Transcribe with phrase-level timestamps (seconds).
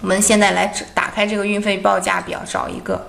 [0.00, 3.08] 我们现在来打开这个运费报价表，找一个。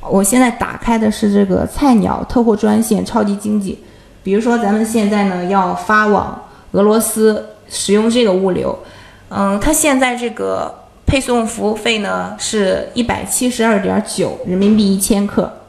[0.00, 3.84] 我现在打开的是这个菜鸟特货专线超级经济。
[4.24, 8.76] 比如说，咱们现在呢要发往俄罗斯，使用这个物流，
[9.28, 15.60] 嗯，它现在这个配送服务费呢是一百七十二点九人民币一千克。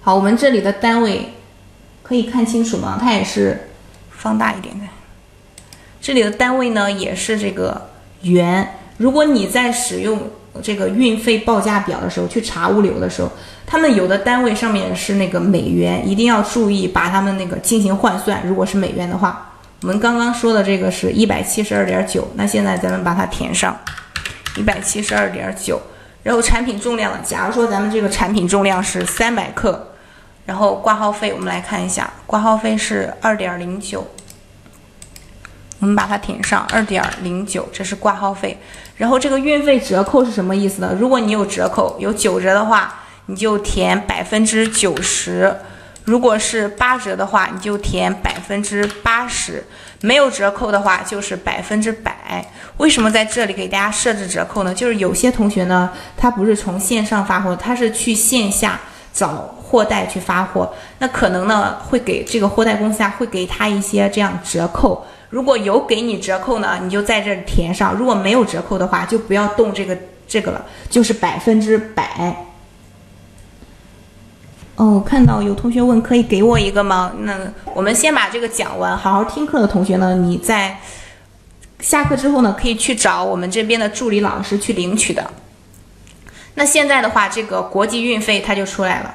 [0.00, 1.34] 好，我们这里的单位
[2.02, 2.98] 可以看清楚吗？
[3.00, 3.68] 它也是
[4.10, 4.88] 放大一点看。
[6.00, 7.90] 这里的单位呢也是这个
[8.22, 8.66] 元。
[8.98, 10.20] 如果你在使用
[10.60, 13.30] 这个运费报价表的时候去查物流的时候，
[13.64, 18.42] 他们有的单位上面是那个美元，一定要注意把他们那个进行换算。
[18.46, 23.76] 如果是美元的话，我们刚刚说的这个是一百七十二点九，那现在咱们把它填上
[24.56, 25.80] 一百七十二点九。
[26.24, 27.20] 然后产品重量呢？
[27.24, 29.88] 假如说咱们这个产品重量是三百克，
[30.44, 34.04] 然后挂号费我们来看一下，挂号费是二点零九。
[35.80, 38.58] 我们把它填上二点零九，这是挂号费。
[38.96, 40.96] 然后这个运费折扣是什么意思呢？
[40.98, 45.48] 如果你有折扣，有九折的话，你就填百分之九十；
[46.04, 49.62] 如果是八折的话，你就填百分之八十；
[50.00, 52.44] 没有折扣的话，就是百分之百。
[52.78, 54.74] 为什么在这里给大家设置折扣呢？
[54.74, 58.80] 就是有些同学呢，他不是从线上发货，他是去线下
[59.18, 65.04] 找货代去发货，那可能呢会给这个货代公司啊，会给他一些这样折扣。
[65.28, 72.44] 如果有给你折扣呢，你就在这填上；如果没有折扣的话，就不要动这个这个了，就是百分之百。
[74.76, 77.12] 哦，看到有同学问可以给我一个吗？
[77.18, 77.36] 那
[77.74, 80.78] 我们先把这个讲完，好好听课的同学呢，你在
[81.80, 85.28] 下课之后呢，可以去找我们这边的助理老师去领取的。
[86.58, 89.14] 那现在的话，这个国际运费它就出来了。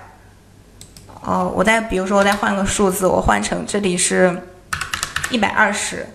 [1.22, 4.41] 哦，我再比如说，我再换个数字，我换成这里是。
[5.31, 6.05] 一百二十，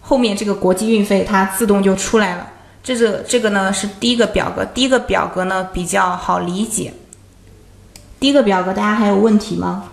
[0.00, 2.48] 后面这个国际运费它自动就出来了。
[2.82, 6.92] 这个这个呢是第一个表格，第一个表格呢比较好理解。
[8.18, 9.84] 第一个表格大家还有问题吗？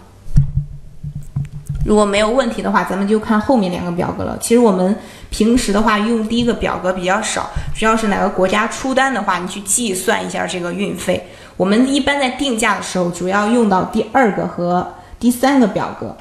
[1.86, 4.36] 如果没有问题的话，咱们就看后面两个表格了。
[4.42, 4.98] 其实我们
[5.31, 11.31] 平时的话用第一个表格比较少，主要是哪个国家出单的话，你去计算一下这个运费。
[11.58, 16.16] 我们一般在定价的时候，主要用到第二个和第三个表格。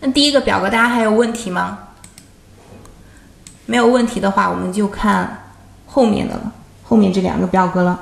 [0.00, 1.78] 那第一个表格大家还有问题吗？
[3.66, 5.50] 没有问题的话，我们就看
[5.86, 6.52] 后面的了，
[6.84, 7.98] 后面这两个表格了。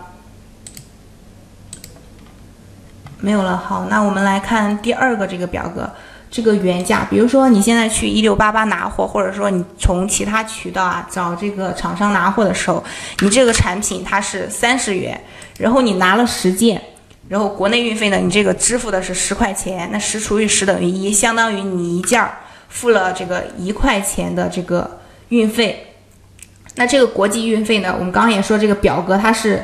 [3.19, 5.91] 没有了，好，那我们来看第二个这个表格，
[6.31, 7.07] 这个原价。
[7.11, 12.83] 比如说你现在去一六八八拿货，或者说你从其他渠道啊找这个厂商拿货的时候，
[13.21, 15.21] 你这个产品它是三十元，
[15.59, 16.81] 然后你拿了十件。
[17.29, 24.99] 然后国内运费呢，你这个支付的是十块钱，那十除以十等于一，相当于你一件儿付了这个一块钱的这个
[25.29, 25.95] 运费。
[26.75, 29.63] 那这个国际运费呢，我们刚刚也说这个表格它是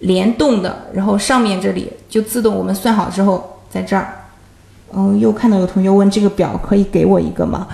[0.00, 4.21] 联动的，然后上面这里就自动我们算好之后，在这儿，
[4.94, 7.66] 嗯，又看到有同学问这个表可以给我一个吗？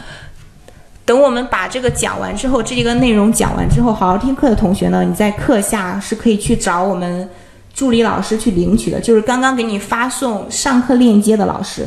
[1.04, 7.28] 等我们把这个讲完之后，这个内容讲完之后，好好听课的同学呢，你在课下是可以去找我们。
[7.74, 11.86] 助理老师去领取的，就是刚刚给你发送上课链接的老师。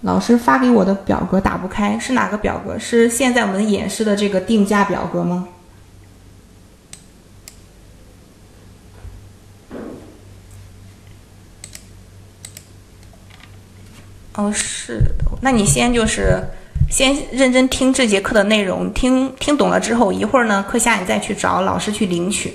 [0.00, 2.78] 老师发给我的表格打不开，是哪个表格？
[2.78, 5.46] 是现在我们演示的这个定价表格吗？
[14.36, 15.14] 哦，是的。
[15.40, 16.42] 那你先就是
[16.90, 22.54] 先认真听这节课的内容，听听懂了之后，一会儿呢课下你再去找老师去领取。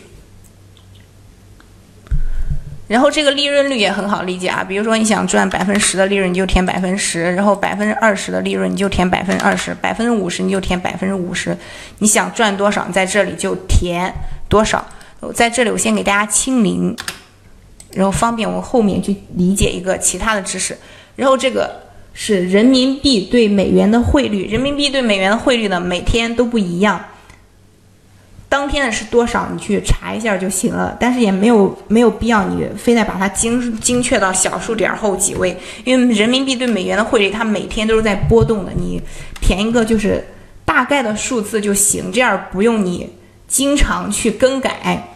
[2.88, 11.58] 然后这个利润率也很好理解啊，比如说你想赚百分之十的利润，你就填百分之十；然后百分之二十的利润，你就填百分之二十；百分之五十你就填百分之五十。
[12.00, 14.14] 你想赚多少，在这里就填
[14.50, 14.86] 多少。
[15.34, 16.94] 在这里我先给大家清零，
[17.94, 20.78] 然后方便我后面去理解一个其他的知识。
[21.16, 21.82] 然后这个
[22.14, 27.00] 是人民币对美元的汇率，人民币对美元的汇率呢每天都不一样。
[28.50, 29.48] 当天的是多少？
[29.54, 35.56] 你去查一下就行了，但是也没有没有必要你非得把它精精确到小数点后几位，
[35.86, 39.02] 因为人民币对美元的汇率它每天都是在波动的，你
[39.40, 40.28] 填一个就是
[40.66, 43.10] 大概的数字就行，这样不用你
[43.48, 45.11] 经常去更改。